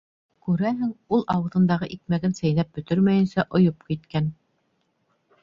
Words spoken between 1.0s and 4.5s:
ул ауыҙындағы икмәген сәйнәп бөтөрмәйенсә ойоп киткән.